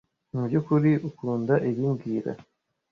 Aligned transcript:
Mubyukuri 0.33 0.91
ukunda 1.09 1.53
ibi 1.69 1.83
mbwira 1.91 2.31